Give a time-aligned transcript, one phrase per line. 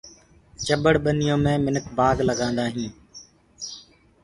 [0.65, 2.95] چٻڙ ڀنيو مي منک بآگ لگآندآ هينٚ۔